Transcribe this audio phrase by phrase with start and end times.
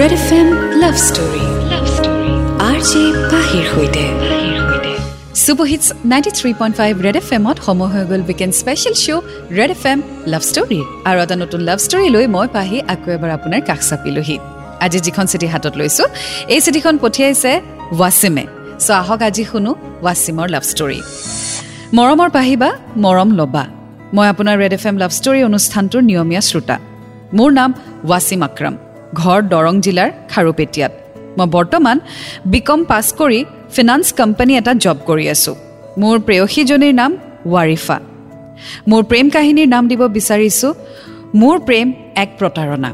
[0.00, 0.48] Red F M
[0.82, 2.32] love story love story
[2.68, 4.04] R J পাহিৰ সৈতে
[5.44, 9.24] superhits ninety three point five Red F এমত সময় হৈ গ'ল weekend special show'
[9.58, 9.98] Red F M
[10.32, 14.36] love ষ্টৰীৰ আৰু এটা নতুন লাভ ষ্টৰী লৈ মই পাহি আকৌ এবাৰ আপোনাৰ কাষ চাপিলোহি
[14.84, 16.06] আজি যিখন চিঠি হাতত লৈছোঁ
[16.54, 17.52] এই চিঠিখন পঠিয়াইছে
[18.00, 18.44] ৱাছিমে।
[18.84, 19.72] চ' আহক আজি শুনো
[20.06, 20.98] ৱাছিমৰ লাভ ষ্টৰী
[21.96, 22.68] মৰমৰ পাহিবা
[23.04, 23.64] মৰম ল'বা।
[24.14, 26.76] মই আপোনাৰ Red F M love story অনুষ্ঠানটোৰ নিয়মীয়া শ্ৰোতা।
[27.36, 27.70] মোৰ নাম
[28.10, 28.76] ৱাছিম আক্ৰম।
[29.14, 30.92] ঘৰ দৰং জিলাৰ খাৰুপেটীয়াত।
[31.38, 32.00] মই বৰ্তমান
[32.46, 35.54] বি কম পাছ কৰি ফিনান্স কোম্পানী এটাত জব কৰি আছোঁ।
[35.98, 37.16] মোৰ প্ৰেয়সীজনীৰ নাম
[37.46, 38.00] ৱাৰিফা।
[38.88, 40.74] মোৰ প্ৰেম কাহিনীৰ নাম দিব বিচাৰিছোঁ।
[41.34, 42.92] মোৰ প্ৰেম এক প্ৰতাৰণা।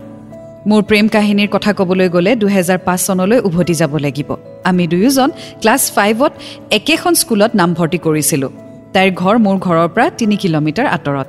[0.66, 5.92] মোৰ প্ৰেম কাহিনীৰ কথা ক'বলৈ গ'লে দুহেজাৰ পাঁচ চনলৈ উভতি যাব লাগিব। আমি দুয়োজন ক্লাছ
[5.92, 6.32] ফাইভত
[6.70, 8.50] একেখন স্কুলত নামভৰ্তি কৰিছিলোঁ।
[8.92, 11.26] তাইৰ ঘৰ মোৰ ঘৰৰ পৰা তিনি কিলোমিটাৰ আঁতৰত।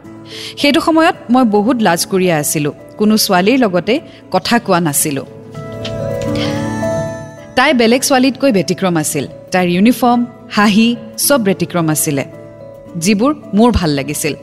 [0.58, 4.00] সেইটো সময়ত মই বহুত লাজ কৰিয়া আছিলোঁ। কোনো ছোৱালীৰ লগতে
[4.32, 5.26] কথা কোৱা নাছিলোঁ।
[7.56, 12.24] তাই বেলেগ ছোৱালীতকৈ ব্যতিক্ৰম আছিল। তাইৰ ইউনিফৰ্ম হাঁহি চব ব্যতিক্ৰম আছিলে।
[12.96, 14.34] যিবোৰ মোৰ ভাল লাগিছিল।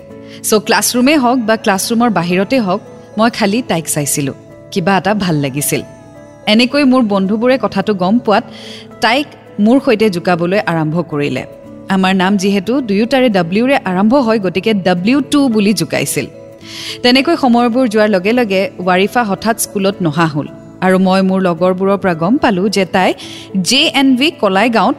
[0.49, 2.81] চ' ক্লাছৰুমেই হওক বা ক্লাছৰুমৰ বাহিৰতে হওক
[3.19, 4.35] মই খালী তাইক চাইছিলোঁ।
[4.73, 5.83] কিবা এটা ভাল লাগিছিল।
[6.47, 8.45] এনেকৈ মোৰ বন্ধুবোৰে কথাটো গম পোৱাত
[9.01, 9.27] তাইক
[9.61, 11.45] মোৰ সৈতে জোকাবলৈ আৰম্ভ কৰিলে।
[11.89, 16.27] আমাৰ নাম যিহেতু দুয়োটাৰে ডাব্লিউৰে আৰম্ভ হয় গতিকে ডাব্লিউ টু বুলি জোকাইছিল।
[17.03, 20.47] তেনেকৈ সময়বোৰ যোৱাৰ লগে লগে ৱাৰিফা হঠাৎ স্কুলত নহা হ'ল
[20.87, 23.15] আৰু মই মোৰ লগৰবোৰৰ পৰা গম পালোঁ যে তাই
[23.69, 24.97] জে এন ভি কলাই গাঁৱত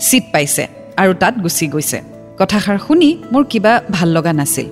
[0.00, 0.64] ছিট পাইছে
[0.96, 1.98] আৰু তাত গুচি গৈছে।
[2.40, 4.66] কথাষাৰ শুনি মোৰ কিবা ভাল লগা নাছিল।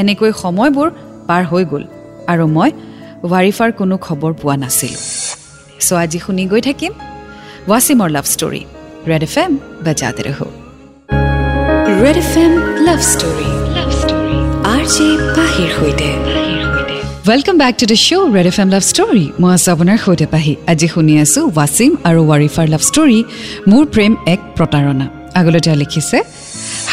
[0.00, 0.88] এনেকৈ সময়বোৰ
[1.28, 1.84] পাৰ হৈ গ'ল
[2.32, 2.70] আৰু মই
[3.30, 5.02] ৱাৰিফাৰ কোনো খবৰ পোৱা নাছিলোঁ।
[5.86, 6.92] চ' আজি শুনি গৈ থাকিম
[7.68, 8.62] ৱাছিমৰ love story.
[9.06, 9.52] Red F M
[9.84, 10.22] বাজাতে
[12.02, 12.52] Red F M
[12.86, 13.53] love story.
[17.28, 20.52] Welcome back to the show' Red F M love story মই আছোঁ আপোনাৰ সৈতে পাহি
[20.72, 23.18] আজি শুনি আছোঁ ৱাছিম আৰু ৱাৰিফাৰ লাভ ষ্টৰী
[23.70, 25.06] মোৰ প্ৰেম এক প্ৰতাৰণা
[25.40, 26.18] আগলৈ তেওঁ লিখিছে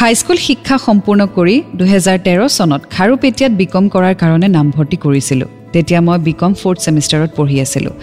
[0.00, 6.00] হাইস্কুল শিক্ষা সম্পূৰ্ণ কৰি দুহেজাৰ তেৰ চনত খাৰুপেটীয়াত বি কম কৰাৰ কাৰণে নামভৰ্তি কৰিছিলোঁ তেতিয়া
[6.06, 7.94] মই বি কম ফ'ৰ্থ ছেমিষ্টাৰত পঢ়ি আছিলোঁ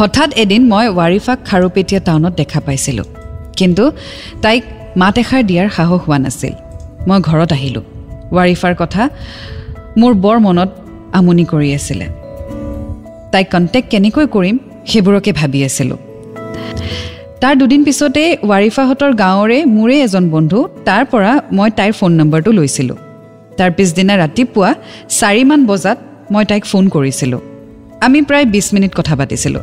[0.00, 3.06] হঠাৎ এদিন মই ৱাৰিফাক খাৰুপেটীয়া টাউনত দেখা পাইছিলোঁ
[3.58, 3.84] কিন্তু
[4.44, 4.62] তাইক
[5.00, 6.54] মাত এষাৰ দিয়াৰ সাহস হোৱা নাছিল
[7.08, 7.84] মই ঘৰত আহিলোঁ
[8.36, 9.02] ৱাৰিফাৰ কথা
[10.00, 10.70] মোৰ বৰ মনত
[11.18, 12.06] আমনি কৰি আছিলে।
[13.32, 14.56] তাইক কণ্টেক্ট কেনেকৈ কৰিম
[14.90, 15.98] সেইবোৰকে ভাবি আছিলোঁ।
[17.42, 22.98] তাৰ দুদিন পিছতেই ৱাৰিফাহঁতৰ গাঁৱৰে মোৰে এজন বন্ধু তাৰ পৰা মই তাইৰ ফোন নম্বৰটো লৈছিলোঁ।
[23.58, 24.70] তাৰ পিছদিনা ৰাতিপুৱা
[25.20, 25.98] চাৰিমান বজাত
[26.32, 27.40] মই তাইক ফোন কৰিছিলোঁ।
[28.06, 29.62] আমি প্ৰায় বিছ মিনিট কথা পাতিছিলোঁ।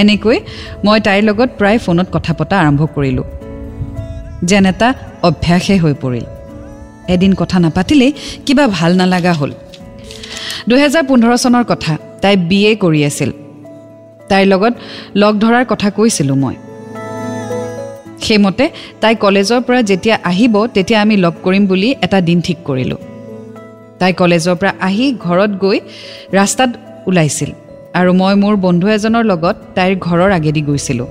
[0.00, 0.36] এনেকৈ
[0.84, 3.26] মই তাইৰ লগত প্ৰায় ফোনত কথা পতা আৰম্ভ কৰিলোঁ।
[4.44, 4.88] যেন এটা
[5.28, 6.26] অভ্যাসেই হৈ পৰিল।
[7.08, 8.12] এদিন কথা নাপাতিলেই
[8.46, 9.52] কিবা ভাল নালাগা হ'ল।
[10.68, 11.92] দুহেজাৰ পোন্ধৰ চনৰ কথা
[12.22, 13.30] তাই বি এ কৰি আছিল।
[14.28, 14.74] তাইৰ লগত
[15.14, 16.56] লগ ধৰাৰ কথা কৈছিলোঁ মই।
[18.22, 18.64] সেইমতে
[19.00, 23.00] তাই কলেজৰ পৰা যেতিয়া আহিব তেতিয়া আমি লগ কৰিম বুলি এটা দিন ঠিক কৰিলোঁ।
[23.98, 25.78] তাই কলেজৰ পৰা আহি ঘৰত গৈ
[26.32, 26.70] ৰাস্তাত
[27.06, 27.50] ওলাইছিল
[27.94, 31.06] আৰু মই মোৰ বন্ধু এজনৰ লগত তাইৰ ঘৰৰ আগেদি গৈছিলোঁ।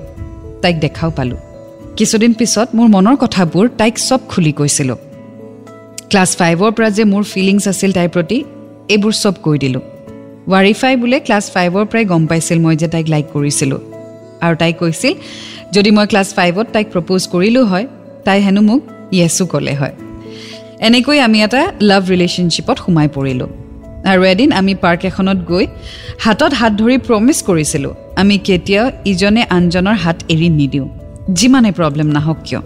[0.62, 1.36] তাইক দেখাও পালোঁ।
[1.96, 4.96] কিছুদিন পিছত মোৰ মনৰ কথাবোৰ তাইক চব খুলি কৈছিলোঁ।
[6.10, 8.38] ক্লাছ ফাইভৰ পৰা যে মোৰ ফিলিংছ আছিল তাইৰ প্ৰতি
[8.94, 9.82] এইবোৰ চব কৈ দিলোঁ।
[10.52, 13.80] ৱাৰিফাই বোলে ক্লাছ ফাইভৰ পৰাই গম পাইছিল মই যে তাইক লাইক কৰিছিলোঁ।
[14.44, 15.14] আৰু তাই কৈছিল
[15.74, 17.86] যদি মই ক্লাছ ফাইভত তাইক প্ৰপ'জ কৰিলোঁ হয়
[18.26, 18.80] তাই হেনো মোক
[19.18, 19.94] য়েছো ক'লে হয়।
[20.86, 23.48] এনেকৈ আমি এটা লাভ ৰিলেশ্যনশ্বিপত সোমাই পৰিলোঁ।
[24.10, 25.64] আৰু এদিন আমি পাৰ্ক এখনত গৈ
[26.24, 30.88] হাতত হাত ধৰি প্ৰমিছ কৰিছিলোঁ আমি কেতিয়াও ইজনে আনজনৰ হাত এৰি নিদিওঁ।
[31.38, 32.60] যিমানে প্ৰব্লেম নাহক কিয়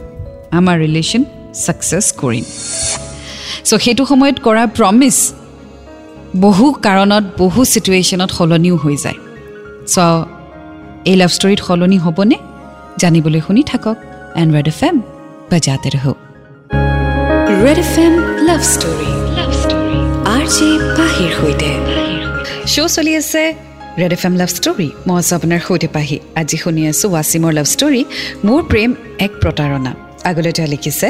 [0.58, 1.22] আমাৰ ৰিলেশ্যন
[1.64, 2.44] ছাকচেছ কৰিম।
[3.69, 5.17] চ' সেইটো সময়ত কৰা প্ৰমিছ
[6.45, 9.19] বহু কাৰণত বহু ছিটুৱেশ্যনত সলনিও হৈ যায়।
[9.93, 9.99] চ'
[11.11, 12.37] এই লাভ ষ্টৰীত সলনি হ'বনে?
[13.03, 13.97] জানিবলৈ শুনি থাকক।
[14.41, 14.97] এণ্ড ৰেড এফ এম
[15.50, 16.19] বাজাতে ৰহক।
[17.65, 18.15] Red F M
[18.49, 19.99] love story love story
[20.34, 20.69] R J
[20.99, 21.71] পাহিৰ সৈতে।
[22.73, 23.43] শ্ব' চলি আছে
[24.00, 27.67] Red F M love story মই আছোঁ আপোনাৰ সৈতে পাহি। আজি শুনি আছোঁ ৱাছিমৰ লাভ
[27.75, 28.03] ষ্টৰী
[28.47, 28.91] মোৰ প্ৰেম
[29.25, 29.93] এক প্ৰতাৰণা।
[30.31, 31.08] আগলৈ তেওঁ লিখিছে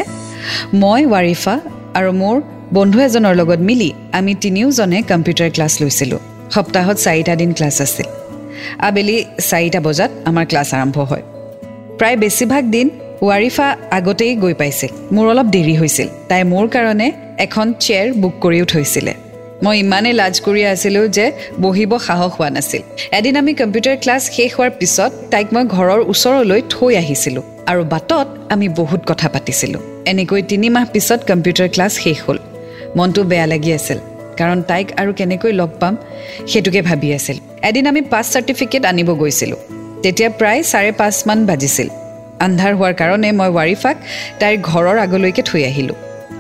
[0.83, 1.55] মই ৱাৰিফা
[1.95, 2.41] আৰু মোৰ
[2.73, 6.19] বন্ধু এজনৰ লগত মিলি আমি তিনিওজনে কম্পিউটাৰ ক্লাছ লৈছিলোঁ।
[6.51, 8.07] সপ্তাহত চাৰিটা দিন ক্লাছ আছিল।
[8.79, 11.23] আবেলি চাৰিটা বজাত আমাৰ ক্লাছ আৰম্ভ হয়।
[11.99, 12.91] প্ৰায় বেছিভাগ দিন
[13.23, 18.65] ৱাৰিফা আগতেই গৈ পাইছিল। মোৰ অলপ দেৰি হৈছিল। তাই মোৰ কাৰণে এখন চেয়াৰ বুক কৰিও
[18.65, 19.15] থৈছিলে।
[19.63, 24.51] মই ইমানেই লাজ কৰি আছিলোঁ যে বহিব সাহস হোৱা নাছিল। এদিন আমি কম্পিউটাৰ ক্লাছ শেষ
[24.55, 30.43] হোৱাৰ পিছত তাইক মই ঘৰৰ ওচৰলৈ থৈ আহিছিলোঁ। আৰু বাটত আমি বহুত কথা পাতিছিলোঁ। এনেকৈ
[30.43, 32.39] তিনিমাহ পিছত কম্পিউটাৰ ক্লাছ শেষ হ'ল।
[32.97, 33.99] মনটো বেয়া লাগি আছিল
[34.39, 35.97] কাৰণ তাইক আৰু কেনেকৈ লগ পাম
[36.47, 39.59] সেইটোকে ভাবি আছিল। এদিন আমি পাছ চাৰ্টিফিকেট আনিব গৈছিলোঁ।
[40.03, 41.89] তেতিয়া প্ৰায় চাৰে পাঁচমান বাজিছিল।
[42.41, 43.97] আন্ধাৰ হোৱাৰ কাৰণে মই ৱাৰিফাক
[44.41, 45.95] তাইৰ ঘৰৰ আগলৈকে থৈ আহিলোঁ।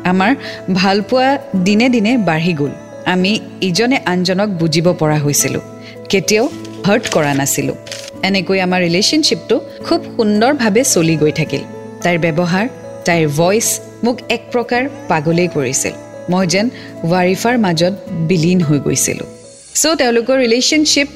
[0.04, 0.34] আমাৰ
[0.74, 2.72] ভালপোৱা দিনে দিনে বাঢ়ি গ'ল।
[3.06, 5.60] আমি ইজনে আনজনক বুজিব পৰা হৈছিলোঁ।
[6.08, 6.48] কেতিয়াও
[6.86, 7.74] হাৰ্ট কৰা নাছিলোঁ।
[8.22, 11.62] এনেকৈ আমাৰ ৰিলেশ্যনশ্বিপটো খুব সুন্দৰভাৱে চলি গৈ থাকিল।
[12.02, 12.66] তাইৰ ব্যৱহাৰ
[13.06, 13.66] তাইৰ ভইচ
[14.04, 15.94] মোক এক প্ৰকাৰ পাগলেই কৰিছিল।
[16.32, 16.66] মই যেন
[17.12, 17.94] ৱাৰিফাৰ মাজত
[18.28, 19.28] বিলীন হৈ গৈছিলোঁ।
[19.80, 21.08] চ' তেওঁলোকৰ relationship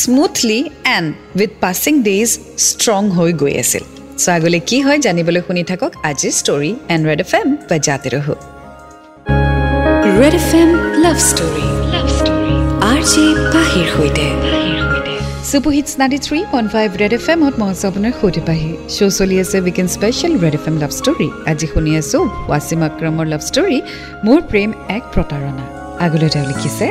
[0.00, 0.60] smoothly
[0.96, 1.08] and
[1.38, 2.30] with passing days
[2.68, 3.84] strong হৈ গৈ আছিল।
[4.22, 8.08] চ' আগলৈ কি হয় জানিবলৈ শুনি থাকক আজিৰ story and Red F M বা জাতি
[8.14, 8.34] ৰহু।
[10.20, 10.70] Red F M
[11.04, 12.54] love story love story
[12.90, 13.24] R J
[13.54, 14.65] পাহিৰ সৈতে।
[15.50, 19.36] Superhits ninety three point five Red F এমত মই আছোঁ আপোনাৰ সৈতে পাহি। শ্ব' চলি
[19.42, 23.78] আছে weekend special Red F M love story আজি শুনি আছোঁ ৱাছিম আক্ৰমৰ লাভ ষ্টৰী
[24.26, 25.64] মোৰ প্ৰেম এক প্ৰতাৰণা।
[26.06, 26.86] আগলৈ তেওঁ লিখিছে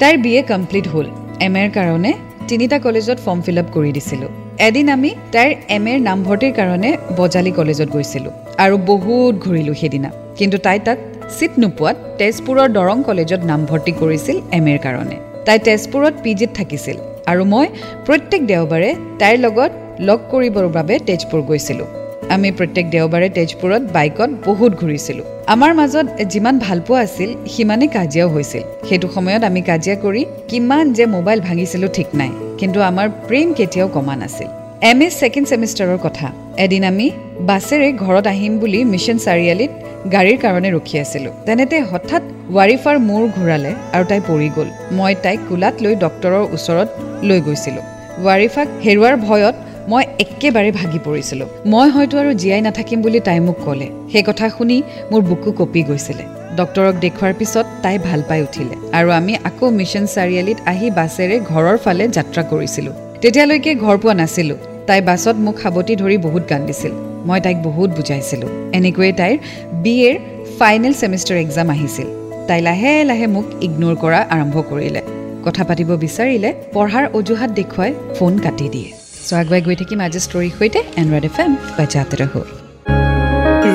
[0.00, 1.06] তাইৰ বি এ কমপ্লিট হ'ল।
[1.46, 2.12] এম এৰ কাৰণে
[2.50, 4.30] তিনিটা কলেজত ফৰ্ম ফিল আপ কৰি দিছিলোঁ।
[4.68, 6.90] এদিন আমি তাইৰ এম এৰ নামভৰ্তিৰ কাৰণে
[7.20, 8.32] বজালী কলেজত গৈছিলোঁ
[8.64, 10.98] আৰু বহুত ঘূৰিলোঁ সেইদিনা। কিন্তু তাই তাত
[11.36, 15.16] ছিট নোপোৱাত তেজপুৰৰ দৰং কলেজত নামভৰ্তি কৰিছিল এম এৰ কাৰণে।
[15.46, 16.98] তাই তেজপুৰত পি জিত থাকিছিল।
[17.30, 17.66] আৰু মই
[18.06, 18.90] প্ৰত্যেক দেওবাৰে
[19.20, 19.72] তাইৰ লগত
[20.08, 21.88] লগ কৰিবৰ বাবে তেজপুৰ গৈছিলোঁ।
[22.34, 25.24] আমি প্ৰত্যেক দেওবাৰে তেজপুৰত বাইকত বহুত ঘূৰিছিলোঁ।
[25.54, 31.04] আমাৰ মাজত যিমান ভালপোৱা আছিল সিমানেই কাজিয়াও হৈছিল। সেইটো সময়ত আমি কাজিয়া কৰি কিমান যে
[31.06, 34.48] মোবাইল ভাঙিছিলোঁ ঠিক নাই। কিন্তু আমাৰ প্ৰেম কেতিয়াও কমা নাছিল।
[34.90, 36.26] এম এ ছেকেণ্ড ছেমিষ্টাৰৰ কথা।
[36.64, 37.06] এদিন আমি
[37.40, 39.72] বাছেৰে ঘৰত আহিম বুলি মিছন চাৰিআলিত
[40.14, 42.22] গাড়ীৰ কাৰণে ৰখি আছিলোঁ। তেনেতে হঠাৎ
[42.56, 44.68] ৱাৰিফাৰ মূৰ ঘূৰালে আৰু তাই পৰি গ'ল।
[44.98, 46.88] মই তাইক কোলাত লৈ ডক্তৰৰ ওচৰত
[47.28, 47.84] লৈ গৈছিলোঁ।
[48.26, 49.54] ৱাৰিফাক হেৰুৱাৰ ভয়ত
[49.88, 54.46] মই একেবাৰে ভাগি পৰিছিলোঁ। মই হয়তো আৰু জীয়াই নাথাকিম বুলি তাই মোক ক'লে। সেই কথা
[54.48, 54.76] শুনি
[55.10, 56.24] মোৰ বুকু কঁপি গৈছিলে।
[56.56, 61.76] ডক্তৰক দেখুৱাৰ পিছত তাই ভাল পাই উঠিলে আৰু আমি আকৌ মিছন চাৰিআলিত আহি বাছেৰে ঘৰৰ
[61.84, 67.11] ফালে যাত্ৰা কৰিছিলোঁ। তেতিয়ালৈকে ঘৰ পোৱা নাছিলোঁ। তাই বাছত মোক সাৱটি ধৰি বহুত গান দিছিল।
[67.28, 69.34] মই তাইক বহুত বুজাইছিলোঁ। এনেকৈয়ে তাইৰ
[69.82, 70.16] বি এৰ
[70.58, 72.08] ফাইনেল ছেমিষ্টাৰ এক্সাম আহিছিল।
[72.48, 75.02] তাই লাহে লাহে মোক ইগন'ৰ কৰা আৰম্ভ কৰিলে।
[75.46, 78.90] কথা পাতিব বিচাৰিলে পঢ়াৰ অজুহাত দেখুৱাই ফোন কাটি দিয়ে।
[79.26, 82.40] চ' আগুৱাই গৈ থাকিম আজি ষ্টৰীৰ সৈতে এণ্ড্ৰইড এফ এম বা জাতে ৰহো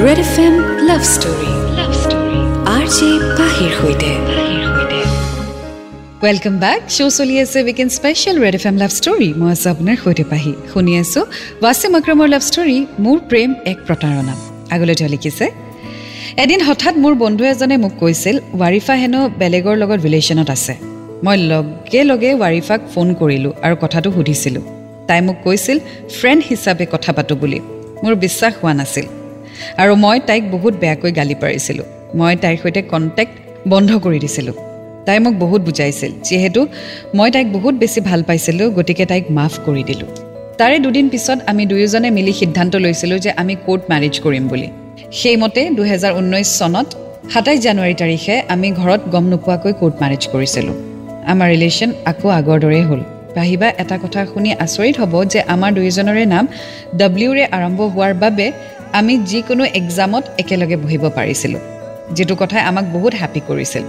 [0.03, 0.53] Red F M
[0.89, 2.39] love story love story
[2.75, 3.09] R J
[3.39, 4.11] পাহিৰ সৈতে।
[6.21, 9.97] ৱেলকাম বেক শ্ব' চলি আছে weekend special Red F M love story মই আছোঁ আপোনাৰ
[10.03, 11.23] সৈতে পাহি শুনি আছোঁ
[11.63, 14.33] ৱাছিম আক্ৰমৰ লাভ ষ্টৰী মোৰ প্ৰেম এক প্ৰতাৰণা
[14.75, 15.45] আগলৈ তেওঁ লিখিছে
[16.43, 20.73] এদিন হঠাৎ মোৰ বন্ধু এজনে মোক কৈছিল ৱাৰিফা হেনো বেলেগৰ লগত ৰিলেশ্যনত আছে
[21.25, 24.63] মই লগে লগে ৱাৰিফাক ফোন কৰিলোঁ আৰু কথাটো সুধিছিলোঁ
[25.07, 25.77] তাই মোক কৈছিল
[26.17, 27.59] ফ্ৰেণ্ড হিচাপে কথা পাতোঁ বুলি
[28.03, 29.05] মোৰ বিশ্বাস হোৱা নাছিল
[29.81, 31.87] আৰু মই তাইক বহুত বেয়াকৈ গালি পাৰিছিলোঁ
[32.19, 33.33] মই তাইৰ সৈতে কণ্টেক্ট
[33.71, 34.57] বন্ধ কৰি দিছিলোঁ
[35.07, 36.61] তাই মোক বহুত বুজাইছিল যিহেতু
[37.17, 40.09] মই তাইক বহুত বেছি ভাল পাইছিলোঁ গতিকে তাইক মাফ কৰি দিলোঁ।
[40.59, 44.67] তাৰে দুদিন পিছত আমি দুয়োজনে মিলি সিদ্ধান্ত লৈছিলোঁ যে আমি কোৰ্ট মেৰেজ কৰিম বুলি।
[45.19, 46.87] সেইমতে দুহেজাৰ ঊনৈছ চনত
[47.33, 50.75] সাতাইছ জানুৱাৰী তাৰিখে আমি ঘৰত গম নোপোৱাকৈ কোৰ্ট মেৰেজ কৰিছিলোঁ।
[51.31, 53.01] আমাৰ ৰিলেশ্যন আকৌ আগৰ দৰেই হ'ল।
[53.35, 56.45] পাহিবা এটা কথা শুনি আচৰিত হ'ব যে আমাৰ দুয়োজনৰে নাম
[57.01, 58.45] ডব্লিউৰে আৰম্ভ হোৱাৰ বাবে
[58.99, 61.61] আমি যিকোনো এক্সামত একেলগে বহিব পাৰিছিলোঁ
[62.15, 63.85] যিটো কথাই আমাক বহুত হেপী কৰিছিল।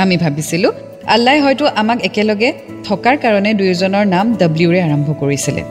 [0.00, 0.72] আমি ভাবিছিলোঁ
[1.06, 2.48] আল্লাই হয়তো আমাক একেলগে
[2.88, 5.62] থকাৰ কাৰণে দুয়োজনৰ নাম ডব্লিউৰে আৰম্ভ কৰিছিলে।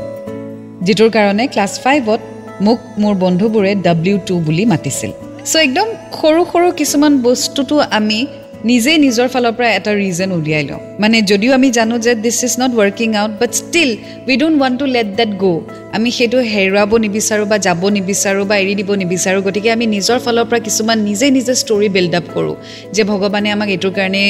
[0.81, 2.19] যিটোৰ কাৰণে ক্লাছ ফাইভত
[2.65, 5.11] মোক মোৰ বন্ধুবোৰে ডব্লিউ টু বুলি মাতিছিল।
[5.49, 5.87] চ' একদম
[6.19, 8.19] সৰু সৰু কিছুমান বস্তুটো আমি
[8.67, 12.53] নিজেই নিজৰ ফালৰ পৰা এটা ৰিজন উলিয়াই লওঁ। মানে যদিও আমি জানো যে this is
[12.61, 13.91] not working out but still
[14.27, 15.59] we don't want to let that go'
[15.95, 20.45] আমি সেইটো হেৰুৱাব নিবিচাৰোঁ বা যাব নিবিচাৰোঁ বা এৰি দিব নিবিচাৰোঁ। গতিকে আমি নিজৰ ফালৰ
[20.49, 22.55] পৰা কিছুমান নিজে নিজে ষ্টৰি বিল্ড আপ কৰোঁ
[22.95, 24.23] যে ভগৱানে আমাক এইটোৰ কাৰণে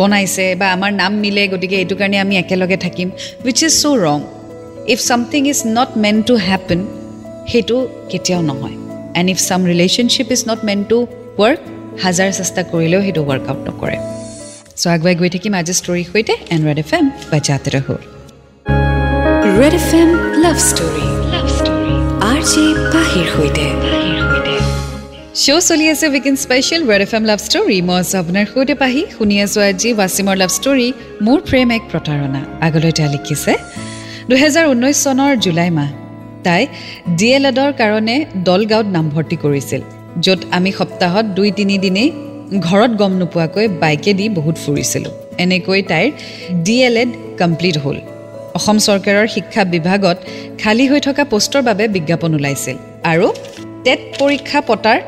[0.00, 3.08] বনাইছে বা আমাৰ নাম মিলে গতিকে এইটো কাৰণে আমি একেলগে থাকিম
[3.44, 4.18] which is so' wrong
[4.92, 6.80] if something is not meant to happen
[7.50, 7.76] সেইটো
[8.10, 8.76] কেতিয়াও নহয়।
[9.18, 10.98] And if some relationship is not meant to
[11.38, 11.60] work
[12.02, 13.96] হাজাৰ চেষ্টা কৰিলেও সেইটো ৱৰ্কআউট নকৰে।
[14.80, 17.94] চ' আগুৱাই গৈ থাকিম আজি ষ্টৰীৰ সৈতে এণ্ড্ৰইড এফ এম বা জাতে ৰহো।
[19.60, 20.10] Red F M
[20.44, 21.94] love story love story
[22.30, 23.66] R J পাহিৰ সৈতে।
[25.42, 29.02] শ্ব' চলি আছে weekend special Red F M love story মই আছোঁ আপোনাৰ সৈতে পাহি
[29.16, 30.88] শুনি আছোঁ আজি ৱাছিমৰ লাভ ষ্টৰী
[31.26, 33.52] মোৰ প্ৰেম এক প্ৰতাৰণা। আগলৈ তেওঁ লিখিছে
[34.30, 35.90] দুহেজাৰ ঊনৈছ চনৰ জুলাই মাহ।
[36.46, 36.62] তাই
[37.18, 38.16] ডি এল এডৰ কাৰণে
[38.48, 39.82] দলগাঁৱত নামভৰ্তি কৰিছিল।
[40.22, 42.08] য'ত আমি সপ্তাহত দুই তিনিদিনেই
[42.60, 46.10] ঘৰত গম নোপোৱাকৈ বাইকেদি বহুত ফুৰিছিলোঁ। এনেকৈ তাইৰ
[46.64, 47.96] ডি এল এড কমপ্লিট হ'ল।
[48.54, 50.16] অসম চৰকাৰৰ শিক্ষা বিভাগত
[50.62, 52.76] খালী হৈ থকা পষ্টৰ বাবে বিজ্ঞাপন ওলাইছিল
[53.12, 53.26] আৰু
[53.84, 54.98] টেট পৰীক্ষা পতাৰ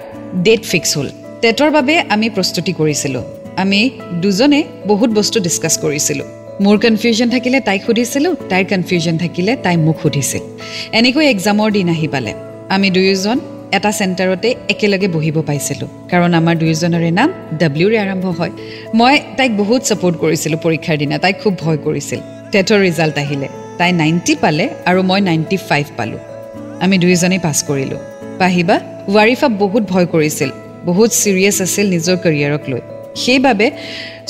[0.43, 1.09] ডেট ফিক্স হ'ল।
[1.43, 3.25] টেটৰ বাবে আমি প্ৰস্তুতি কৰিছিলোঁ।
[3.57, 3.91] আমি
[4.23, 6.27] দুজনে বহুত বস্তু ডিছকাছ কৰিছিলোঁ।
[6.61, 10.43] মোৰ কনফিউজন থাকিলে তাইক সুধিছিলোঁ তাইৰ কনফিউজন থাকিলে তাই মোক সুধিছিল।
[10.93, 12.33] এনেকৈ এক্সামৰ দিন আহি পালে।
[12.69, 13.39] আমি দুয়োজন
[13.77, 17.29] এটা চেণ্টাৰতে একেলগে বহিব পাইছিলোঁ। কাৰণ আমাৰ দুয়োজনৰে নাম
[17.61, 18.53] ডাব্লিউৰে আৰম্ভ হয়।
[18.99, 22.21] মই তাইক বহুত ছাপৰ্ট কৰিছিলোঁ পৰীক্ষাৰ দিনা। তাইক খুব ভয় কৰিছিল।
[22.53, 26.21] টেটৰ ৰিজাল্ট আহিলে। তাই নাইণ্টি পালে আৰু মই নাইণ্টি ফাইভ পালোঁ।
[26.85, 28.01] আমি দুয়োজনেই পাছ কৰিলোঁ।
[28.39, 28.77] পাহিবা
[29.17, 30.51] ৱাৰিফা বহুত ভয় কৰিছিল।
[30.89, 32.83] বহুত ছিৰিয়াছ আছিল নিজৰ কেৰিয়াৰক লৈ।
[33.23, 33.67] সেইবাবে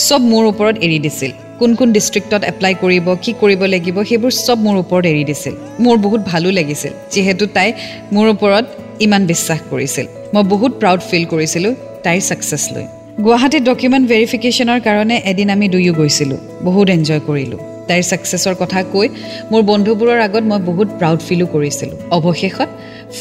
[0.06, 4.58] চব মোৰ ওপৰত এৰি দিছিল। কোন কোন ডিষ্ট্ৰিক্টত এপ্লাই কৰিব কি কৰিব লাগিব সেইবোৰ চব
[4.66, 7.68] মোৰ ওপৰত এৰি দিছিল। মোৰ বহুত ভালো লাগিছিল। যিহেতু তাই
[8.14, 8.64] মোৰ ওপৰত
[9.04, 11.72] ইমান বিশ্বাস কৰিছিল। মই বহুত প্ৰাউড ফিল কৰিছিলোঁ
[12.04, 12.84] তাইৰ ছাকচেছ লৈ।
[13.24, 19.06] গুৱাহাটীত ডকুমেণ্ট ভেৰিফিকেশ্যনৰ কাৰণে এদিন আমি দুয়ো গৈছিলোঁ বহুত এনজয় কৰিলোঁ। তাইৰ ছাকচেছৰ কথা কৈ
[19.50, 22.70] মোৰ বন্ধুবোৰৰ আগত মই বহুত প্ৰাউড ফিলো কৰিছিলোঁ। অৱশেষত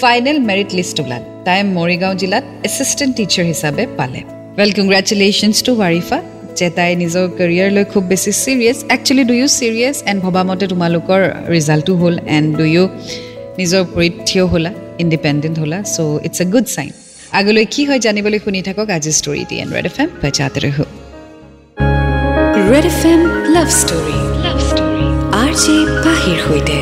[0.01, 4.19] ফাইনেল মেৰিট লিষ্ট ওলাল তাই মৰিগাঁও জিলাত এছিষ্টেণ্ট টিচাৰ হিচাপে পালে।
[4.57, 6.17] ৱেল কংগ্ৰেচুলেশ্যনছ টু ৱাৰিফা
[6.59, 11.21] যে তাই নিজৰ কেৰিয়াৰ লৈ খুব বেছি serious actually do you serious and ভবামতে তোমালোকৰ
[11.55, 12.83] ৰিজাল্টো হ'ল এণ্ড ডু ইউ
[13.59, 14.71] নিজৰ ভৰিত থিয় হ'লা।
[15.03, 15.97] ইণ্ডিপেণ্ডেণ্ট হ'লা so'
[16.27, 16.91] it's a good sign
[17.33, 20.77] আগলৈ কি হয় জানিবলৈ শুনি থাকক আজি ষ্টৰি টি এণ্ড ৰেড এফ এম বজাতে ৰহ
[22.71, 23.21] Red F M
[23.55, 25.05] love story love story
[25.41, 25.75] R J
[26.05, 26.77] পাহিৰ সৈতে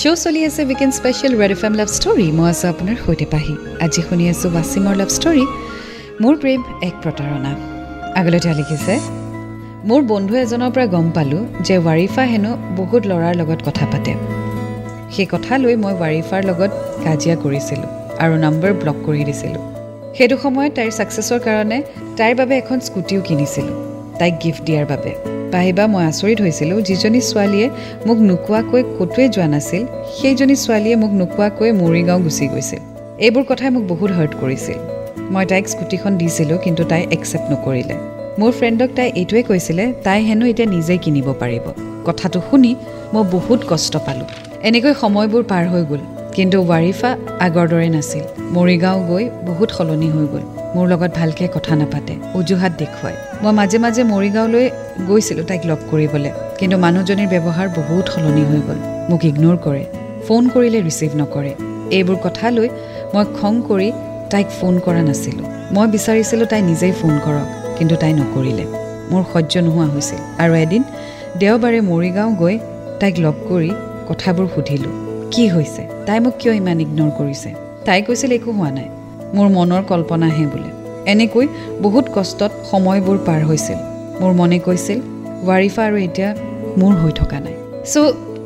[0.00, 3.54] শ্ব' চলি আছে weekend special Red F M love story মই আছোঁ আপোনাৰ সৈতে পাহি
[3.84, 5.44] আজি শুনি আছোঁ ৱাচিমৰ লাভ ষ্টৰী
[6.22, 7.52] মোৰ প্ৰেম এক প্ৰতাৰণা
[8.20, 8.94] আগলৈ তেওঁ লিখিছে
[9.88, 14.12] মোৰ বন্ধু এজনৰ পৰা গম পালোঁ যে ৱাৰিফা হেনো বহুত ল'ৰাৰ লগত কথা পাতে
[15.14, 16.72] সেই কথা লৈ মই ৱাৰিফাৰ লগত
[17.04, 17.90] কাজিয়া কৰিছিলোঁ
[18.24, 19.62] আৰু নাম্বাৰ ব্লক কৰি দিছিলোঁ।
[20.16, 21.78] সেইটো সময়ত তাইৰ ছাকচেছৰ কাৰণে
[22.18, 23.76] তাইৰ বাবে এখন স্কুটিও কিনিছিলোঁ।
[24.18, 25.12] তাইক গিফ্ট দিয়াৰ বাবে।
[25.52, 27.68] পাহিবা মই আচৰিত হৈছিলোঁ যিজনী ছোৱালীয়ে
[28.06, 29.82] মোক নোকোৱাকৈ ক'তোৱে যোৱা নাছিল
[30.18, 32.80] সেইজনী ছোৱালীয়ে মোক নোকোৱাকৈ মৰিগাঁও গুচি গৈছিল।
[33.24, 34.78] এইবোৰ কথাই মোক বহুত হাৰ্ট কৰিছিল।
[35.34, 37.96] মই তাইক স্কুটিখন দিছিলোঁ কিন্তু তাই একচেপ্ট নকৰিলে।
[38.40, 42.70] মোৰ ফ্ৰেণ্ডক তাই এইটোৱে কৈছিলে তাই হেনো এতিয়া নিজেই কিনিব পাৰিব। কথাটো শুনি
[43.14, 44.28] মই বহুত কষ্ট পালোঁ।
[44.68, 46.02] এনেকৈ সময়বোৰ পাৰ হৈ গ'ল।
[46.36, 47.10] কিন্তু ৱাৰিফা
[47.46, 48.24] আগৰ দৰে নাছিল।
[48.56, 50.44] মৰিগাঁও গৈ বহুত সলনি হৈ গ'ল।
[50.74, 54.64] মোৰ লগত ভালকৈ কথা নাপাতে অজুহাত দেখুৱায়। মই মাজে মাজে মৰিগাঁৱলৈ
[55.08, 58.78] গৈছিলোঁ তাইক লগ কৰিবলৈ। কিন্তু মানুহজনীৰ ব্যৱহাৰ বহুত সলনি হৈ গ'ল।
[59.10, 59.84] মোক ইগন'ৰ কৰে
[60.26, 61.52] ফোন কৰিলে ৰিচিভ নকৰে।
[61.96, 62.68] এইবোৰ কথা লৈ
[63.14, 63.88] মই খং কৰি
[64.32, 68.64] তাইক ফোন কৰা নাছিলোঁ। মই বিচাৰিছিলোঁ তাই নিজেই ফোন কৰক কিন্তু তাই নকৰিলে।
[69.10, 70.82] মোৰ সহ্য নোহোৱা হৈছিল। আৰু এদিন
[71.40, 72.56] দেওবাৰে মৰিগাঁও গৈ
[73.00, 73.70] তাইক লগ কৰি
[74.08, 74.92] কথাবোৰ সুধিলোঁ
[75.32, 75.82] কি হৈছে?
[76.06, 77.50] তাই মোক কিয় ইমান ইগন'ৰ কৰিছে?
[77.84, 78.88] তাই কৈছিল একো হোৱা নাই।
[79.34, 80.70] মোৰ মনৰ কল্পনাহে বোলে।
[81.12, 81.46] এনেকৈ
[81.80, 83.78] বহুত কষ্টত সময়বোৰ পাৰ হৈছিল।
[84.20, 84.98] মোৰ মনে কৈছিল
[85.48, 86.28] ৱাৰিফা আৰু এতিয়া
[86.80, 87.56] মোৰ হৈ থকা নাই।
[87.92, 87.94] চ'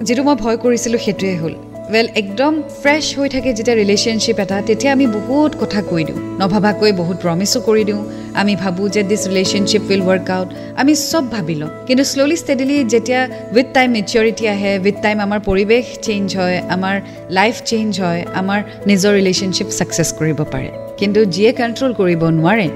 [0.06, 1.54] যিটো মই ভয় কৰিছিলোঁ সেইটোৱে হ'ল।
[1.94, 2.52] ৱেল একদম
[2.82, 7.58] ফ্ৰেছ হৈ থাকে যেতিয়া ৰিলেশ্যনশ্বিপ এটা তেতিয়া আমি বহুত কথা কৈ দিওঁ। নভবাকৈ বহুত প্ৰমিছো
[7.68, 8.02] কৰি দিওঁ।
[8.40, 10.48] আমি ভাবোঁ যে this relationship will work out
[10.80, 13.20] আমি চব ভাবি লওঁ। কিন্তু শ্ল'লি ষ্টেডিলি যেতিয়া
[13.56, 16.94] উইথ টাইম মেচিয়ৰিটি আহে উইথ টাইম আমাৰ পৰিৱেশ চেঞ্জ হয় আমাৰ
[17.38, 18.58] লাইফ চেঞ্জ হয় আমাৰ
[18.90, 20.68] নিজৰ ৰিলেশ্যনশ্বিপ ছাকচেছ কৰিব পাৰে।
[21.00, 22.68] কিন্তু যিয়ে কণ্ট্ৰল কৰিব নোৱাৰে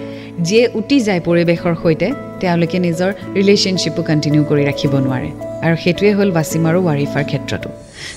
[0.46, 2.08] যিয়ে উটি যায় পৰিৱেশৰ সৈতে
[2.42, 5.30] তেওঁলোকে নিজৰ ৰিলেশ্যনশ্বিপো কণ্টিনিউ কৰি ৰাখিব নোৱাৰে।
[5.66, 7.68] আৰু সেইটোৱে হ'ল ৱাচিম আৰু ৱাৰিফাৰ ক্ষেত্ৰতো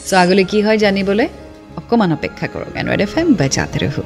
[0.07, 1.27] চ' আগলৈ কি হয় জানিবলৈ
[1.79, 4.03] অকণমান অপেক্ষা কৰক। এণ্ড্ৰইড এফ এম বাজাতে ৰহো।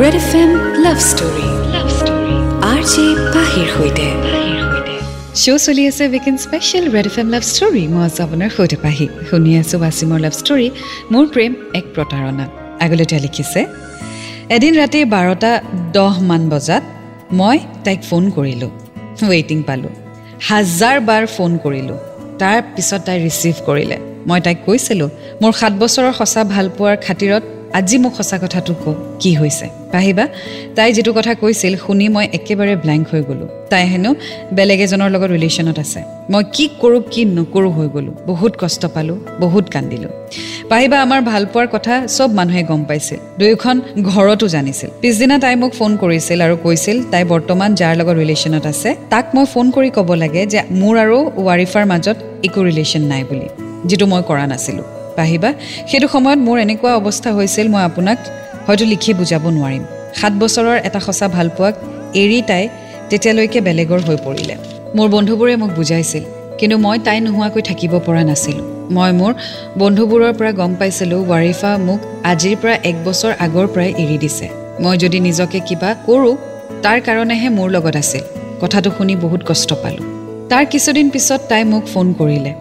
[0.00, 0.50] Red F M
[0.84, 1.46] love story.
[1.74, 2.34] Love story
[2.72, 3.04] R J
[3.34, 4.06] পাহিৰ সৈতে।
[5.42, 7.82] শ্ব' চলি আছে weekend special Red F M love story.
[7.94, 10.68] মই আছোঁ আপোনাৰ সৈতে পাহি। শুনি আছোঁ ৱাচিমৰ লাভ ষ্টৰী।
[11.12, 12.44] মোৰ প্ৰেম এক প্ৰতাৰণা।
[12.84, 13.60] আগলৈ তেওঁ লিখিছে
[14.54, 15.48] এদিন ৰাতি বাৰটা
[15.92, 16.82] দহমান বজাত
[17.32, 18.70] মই তাইক ফোন কৰিলোঁ।
[19.30, 19.90] ৱেইটিং পালোঁ।
[20.48, 21.98] হাজাৰ বাৰ ফোন কৰিলোঁ।
[22.38, 23.96] তাৰপিছত তাই ৰিচিভ কৰিলে।
[24.28, 25.08] মই তাইক কৈছিলোঁ
[25.42, 27.44] মোৰ সাত বছৰৰ সঁচা ভালপোৱাৰ খাতিৰত
[27.78, 29.66] আজি মোক সঁচা কথাটো কওঁ কি হৈছে?
[29.94, 30.24] পাহিবা
[30.76, 34.10] তাই যিটো কথা কৈছিল শুনি মই একেবাৰে ব্লেংক হৈ গ'লোঁ। তাই হেনো
[34.56, 36.00] বেলেগ এজনৰ লগত ৰিলেশ্যনত আছে।
[36.32, 40.12] মই কি কৰোঁ কি নকৰোঁ হৈ গ'লোঁ। বহুত কষ্ট পালোঁ বহুত কান্দিলোঁ।
[40.70, 43.76] পাহিবা আমাৰ ভালপোৱাৰ কথা চব মানুহে গম পাইছিল। দুয়োখন
[44.10, 48.90] ঘৰতো জানিছিল। পিছদিনা তাই মোক ফোন কৰিছিল আৰু কৈছিল তাই বৰ্তমান যাৰ লগত ৰিলেশ্যনত আছে
[49.12, 52.16] তাক মই ফোন কৰি ক'ব লাগে যে মোৰ আৰু ৱাৰিফাৰ মাজত
[52.46, 53.46] একো ৰিলেশ্যন নাই বুলি
[53.88, 55.50] যিটো মই কৰা নাছিলোঁ। পাহিবা।
[55.90, 58.18] সেইটো সময়ত মোৰ এনেকুৱা অৱস্থা হৈছিল মই আপোনাক
[58.66, 59.84] হয়তো লিখি বুজাব নোৱাৰিম।
[60.18, 61.74] সাত বছৰৰ এটা সঁচা ভালপোৱাক
[62.22, 62.64] এৰি তাই
[63.10, 64.54] তেতিয়ালৈকে বেলেগৰ হৈ পৰিলে।
[64.96, 66.24] মোৰ বন্ধুবোৰে মোক বুজাইছিল
[66.58, 68.64] কিন্তু মই তাই নোহোৱাকৈ থাকিব পৰা নাছিলোঁ।
[68.96, 69.32] মই মোৰ
[69.78, 74.46] বন্ধুবোৰৰ পৰা গম পাইছিলোঁ ৱাৰিফা মোক আজিৰ পৰা এক বছৰ আগৰ পৰাই এৰি দিছে।
[74.82, 76.34] মই যদি নিজকে কিবা কৰোঁ
[76.84, 78.24] তাৰ কাৰণেহে মোৰ লগত আছিল।
[78.60, 80.06] কথাটো শুনি বহুত কষ্ট পালোঁ।
[80.50, 82.52] তাৰ কিছুদিন পিছত তাই মোক ফোন কৰিলে।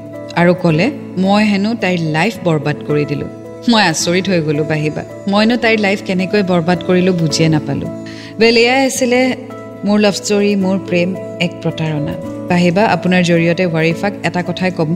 [0.42, 0.86] আৰু ক'লে
[1.24, 3.30] মই হেনো তাইৰ লাইফ বৰবাদ কৰি দিলোঁ।
[3.72, 7.92] মই আচৰিত হৈ গ'লোঁ বাহিবা। মইনো তাইৰ লাইফ কেনেকৈ বৰবাদ কৰিলোঁ বুজিয়ে নাপালোঁ।
[8.40, 9.20] ৱেল এয়াই আছিলে
[9.86, 11.10] মোৰ লাভ ষ্টৰী মোৰ প্ৰেম
[11.46, 12.14] এক প্ৰতাৰণা।
[12.50, 14.90] পাহিবা আপোনাৰ জৰিয়তে ৱাৰিফাক এটা কথাই ক'ম।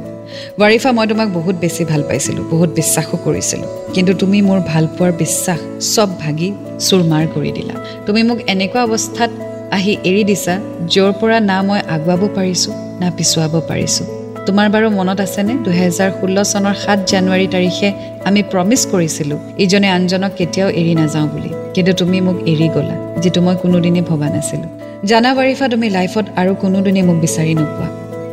[0.62, 5.12] ৱাৰিফা মই তোমাক বহুত বেছি ভাল পাইছিলোঁ বহুত বিশ্বাসো কৰিছিলোঁ। কিন্তু তুমি মোৰ ভাল পোৱাৰ
[5.24, 5.60] বিশ্বাস
[5.96, 6.50] চব ভাগি
[6.86, 9.32] চুৰমাৰ কৰি দিলা। তুমি মোক এনেকুৱা অৱস্থাত
[9.78, 10.54] আহি এৰি দিছা
[10.94, 15.54] য'ৰ পৰা না মই আগুৱাব পাৰিছোঁ না পিছুৱাব পাৰিছোঁ। তোমাৰ বাৰু মনত আছেনে?
[15.66, 17.88] দুহেজাৰ ষোল্ল চনৰ সাত জানুৱাৰী তাৰিখে
[18.28, 23.40] আমি প্ৰমিছ কৰিছিলোঁ ইজনে আনজনক কেতিয়াও এৰি নাযাওঁ বুলি। কিন্তু তুমি মোক এৰি গ'লা যিটো
[23.46, 24.70] মই কোনোদিনেই ভবা নাছিলোঁ।
[25.10, 27.88] জানা বাৰিফা তুমি লাইফত আৰু কোনোদিনেই মোক বিচাৰি নোপোৱা।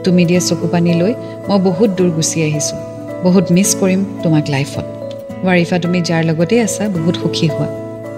[0.05, 1.13] তুমি দিয়ে চকু পানী লৈ
[1.49, 2.79] মই বহুত দূৰ গুচি আহিছোঁ।
[3.25, 4.87] বহুত মিছ কৰিম তোমাক লাইফত।
[5.47, 7.69] ৱাৰিফা তুমি যাৰ লগতেই আছা বহুত সুখী হোৱা।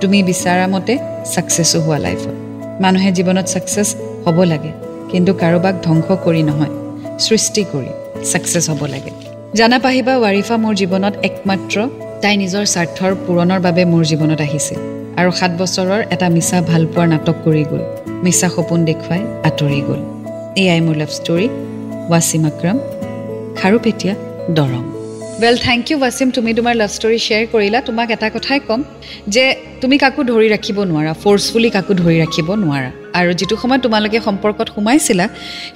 [0.00, 0.94] তুমি বিচৰা মতে
[1.32, 2.34] ছাকচেছো হোৱা লাইফত।
[2.82, 3.88] মানুহে জীৱনত ছাকচেছ
[4.24, 4.72] হ'ব লাগে
[5.10, 6.87] কিন্তু কাৰোবাক ধ্বংস কৰি নহয়।
[7.26, 7.92] সৃষ্টি কৰি
[8.30, 9.12] ছাকচেছ হ'ব লাগে।
[9.58, 11.76] জানা পাহিবা ৱাৰিফা মোৰ জীৱনত একমাত্ৰ
[12.22, 14.78] তাই নিজৰ স্বাৰ্থৰ পূৰণৰ বাবে মোৰ জীৱনত আহিছিল
[15.20, 17.82] আৰু সাত বছৰৰ এটা মিছা ভালপোৱাৰ নাটক কৰি গ'ল।
[18.24, 20.00] মিছা সপোন দেখুৱাই আঁতৰি গ'ল।
[20.62, 21.46] এয়াই মোৰ love story
[22.12, 22.76] Wasim Akram
[23.58, 24.14] Kharupetia
[24.58, 24.82] Darrang.
[25.42, 28.80] Well thank you Wasim তুমি তোমাৰ লাভ ষ্টৰী শ্বেয়াৰ কৰিলা। তোমাক এটা কথাই ক'ম
[29.34, 29.44] যে
[29.82, 34.68] তুমি কাকো ধৰি ৰাখিব নোৱাৰা ফ'ৰ্চফুলি কাকো ধৰি ৰাখিব নোৱাৰা। আৰু যিটো সময়ত তোমালোকে সম্পৰ্কত
[34.76, 35.26] সোমাইছিলা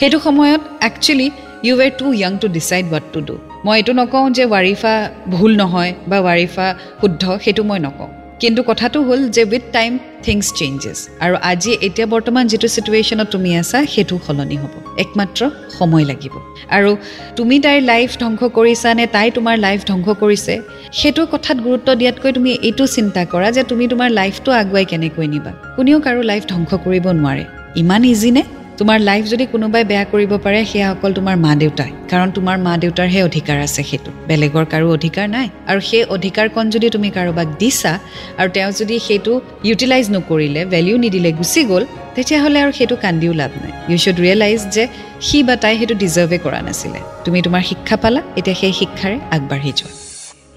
[0.01, 1.29] সেইটো সময়ত actually
[1.67, 3.35] you were too young to decide what to do
[3.65, 4.95] মই এইটো নকওঁ যে ৱাৰিফা
[5.35, 6.67] ভুল নহয় বা ৱাৰিফা
[7.01, 8.11] শুদ্ধ সেইটো মই নকওঁ।
[8.43, 9.93] কিন্তু কথাটো হ'ল যে উইথ টাইম
[10.27, 15.41] থিংছ চেঞ্জেছ আৰু আজি এতিয়া বৰ্তমান যিটো ছিটুৱেশ্যনত তুমি আছা সেইটো সলনি হ'ব। একমাত্ৰ
[15.79, 16.35] সময় লাগিব।
[16.77, 16.91] আৰু
[17.39, 20.55] তুমি তাইৰ লাইফ ধ্বংস কৰিছা নে তাই তোমাৰ লাইফ ধ্বংস কৰিছে
[21.01, 25.53] সেইটো কথাত গুৰুত্ব দিয়াতকৈ তুমি এইটো চিন্তা কৰা যে তুমি তোমাৰ লাইফটো আগুৱাই কেনেকৈ নিবা।
[25.77, 27.45] কোনেও কাৰো লাইফ ধ্বংস কৰিব নোৱাৰে।
[27.83, 28.43] ইমান ইজি নে?
[28.79, 32.73] তোমাৰ লাইফ যদি কোনোবাই বেয়া কৰিব পাৰে সেয়া অকল তোমাৰ মা দেউতাই। কাৰণ তোমাৰ মা
[32.83, 37.93] দেউতাৰহে অধিকাৰ আছে সেইটো। বেলেগৰ কাৰো অধিকাৰ নাই। আৰু সেই অধিকাৰকণ যদি তুমি কাৰোবাক দিছা
[38.41, 39.33] আৰু তেওঁ যদি সেইটো
[39.69, 44.61] ইউটিলাইজ নকৰিলে ভেলিউ নিদিলে গুচি গ'ল তেতিয়াহ'লে আৰু সেইটো কান্দিও লাভ নাই। ইউ শ্বুড ৰিয়েলাইজ
[44.75, 44.85] যে
[45.27, 49.73] সি বা তাই সেইটো ডিজাৰ্ভে কৰা নাছিলে। তুমি তোমাৰ শিক্ষা পালা এতিয়া সেই শিক্ষাৰে আগবাঢ়ি
[49.81, 50.02] যোৱা।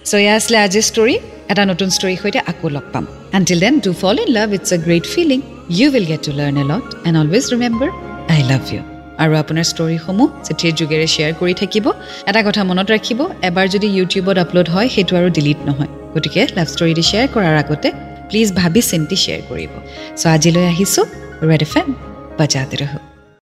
[0.06, 1.16] চ' এয়া আছিলে আজিৰ ষ্টৰী
[1.52, 3.06] এটা নতুন ষ্টৰীৰ সৈতে আকৌ লগ পাম
[3.38, 5.40] until then do fall in love it's a great feeling
[5.78, 7.90] you will get to learn a lot and always remember
[8.34, 8.82] I love you
[9.24, 11.86] আৰু আপোনাৰ ষ্টৰীসমূহ চিঠিৰ যোগেৰে শ্বেয়াৰ কৰি থাকিব
[12.30, 16.68] এটা কথা মনত ৰাখিব এবাৰ যদি ইউটিউবত আপলোড হয় সেইটো আৰু ডিলিট নহয় গতিকে লাভ
[16.74, 17.90] ষ্টৰীটি শ্বেয়াৰ কৰাৰ আগতে
[18.30, 19.72] প্লিজ ভাবি চিন্তি শ্বেয়াৰ কৰিব
[20.20, 21.06] চ' আজিলৈ আহিছোঁ
[21.50, 21.88] ৰেড এফ এম
[22.40, 23.15] বাজাতে ৰহ